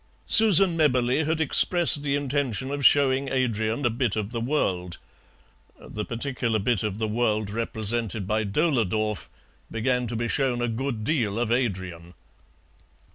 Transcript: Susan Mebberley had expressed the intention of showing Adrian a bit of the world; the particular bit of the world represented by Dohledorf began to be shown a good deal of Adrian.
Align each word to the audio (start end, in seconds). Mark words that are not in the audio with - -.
Susan 0.25 0.75
Mebberley 0.75 1.25
had 1.25 1.39
expressed 1.39 2.01
the 2.01 2.15
intention 2.15 2.71
of 2.71 2.83
showing 2.83 3.29
Adrian 3.29 3.85
a 3.85 3.89
bit 3.91 4.15
of 4.15 4.31
the 4.31 4.41
world; 4.41 4.97
the 5.79 6.03
particular 6.03 6.57
bit 6.57 6.81
of 6.81 6.97
the 6.97 7.07
world 7.07 7.51
represented 7.51 8.25
by 8.25 8.43
Dohledorf 8.43 9.29
began 9.69 10.07
to 10.07 10.15
be 10.15 10.27
shown 10.27 10.59
a 10.59 10.67
good 10.67 11.03
deal 11.03 11.37
of 11.37 11.51
Adrian. 11.51 12.15